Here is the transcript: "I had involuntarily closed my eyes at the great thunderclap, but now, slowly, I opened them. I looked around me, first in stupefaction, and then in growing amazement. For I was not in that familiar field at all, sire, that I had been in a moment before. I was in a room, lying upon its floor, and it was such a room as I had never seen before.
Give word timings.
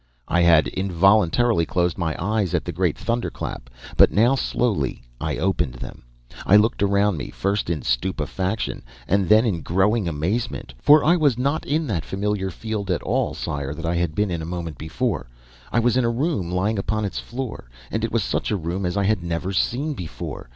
"I 0.27 0.41
had 0.41 0.65
involuntarily 0.69 1.63
closed 1.63 1.95
my 1.95 2.15
eyes 2.17 2.55
at 2.55 2.65
the 2.65 2.71
great 2.71 2.97
thunderclap, 2.97 3.69
but 3.97 4.11
now, 4.11 4.33
slowly, 4.33 5.03
I 5.19 5.37
opened 5.37 5.75
them. 5.75 6.01
I 6.43 6.55
looked 6.55 6.81
around 6.81 7.17
me, 7.17 7.29
first 7.29 7.69
in 7.69 7.83
stupefaction, 7.83 8.81
and 9.07 9.29
then 9.29 9.45
in 9.45 9.61
growing 9.61 10.07
amazement. 10.07 10.73
For 10.81 11.03
I 11.03 11.17
was 11.17 11.37
not 11.37 11.67
in 11.67 11.85
that 11.85 12.03
familiar 12.03 12.49
field 12.49 12.89
at 12.89 13.03
all, 13.03 13.35
sire, 13.35 13.75
that 13.75 13.85
I 13.85 13.93
had 13.93 14.15
been 14.15 14.31
in 14.31 14.41
a 14.41 14.43
moment 14.43 14.79
before. 14.79 15.29
I 15.71 15.77
was 15.79 15.95
in 15.95 16.03
a 16.03 16.09
room, 16.09 16.49
lying 16.51 16.79
upon 16.79 17.05
its 17.05 17.19
floor, 17.19 17.69
and 17.91 18.03
it 18.03 18.11
was 18.11 18.23
such 18.23 18.49
a 18.49 18.57
room 18.57 18.87
as 18.87 18.97
I 18.97 19.03
had 19.03 19.21
never 19.21 19.53
seen 19.53 19.93
before. 19.93 20.49